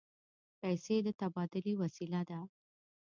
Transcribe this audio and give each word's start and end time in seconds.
پیسې 0.61 0.95
د 1.05 1.07
تبادلې 1.19 1.73
وسیله 1.81 2.21
ده. 2.29 2.39